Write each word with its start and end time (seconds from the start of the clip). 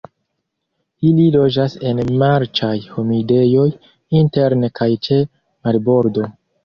Ili 1.09 1.25
loĝas 1.35 1.75
en 1.89 2.01
marĉaj 2.23 2.73
humidejoj 2.95 3.67
interne 4.25 4.71
kaj 4.81 4.89
ĉe 5.09 5.19
marbordo. 5.69 6.31